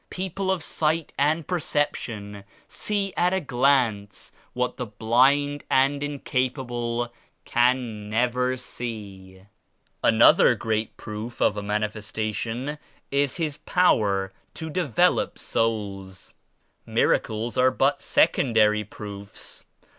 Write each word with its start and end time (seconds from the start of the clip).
People 0.09 0.49
of 0.49 0.63
sight 0.63 1.13
and 1.15 1.45
perception 1.47 2.43
see 2.67 3.13
at 3.15 3.35
a 3.35 3.39
glance 3.39 4.31
what 4.53 4.77
the 4.77 4.87
blind 4.87 5.63
and 5.69 6.01
incapable 6.01 7.13
can 7.45 8.09
never 8.09 8.57
see." 8.57 9.43
"Another 10.03 10.55
great 10.55 10.97
proof 10.97 11.39
of 11.39 11.55
a 11.55 11.61
Manifestation 11.61 12.79
is 13.11 13.37
His 13.37 13.57
power 13.57 14.33
to 14.55 14.71
develop 14.71 15.37
souls. 15.37 16.33
Miracles 16.87 17.55
are 17.55 17.69
but 17.69 18.01
sec 18.01 18.33
ondary 18.37 18.83
proofs. 18.89 19.65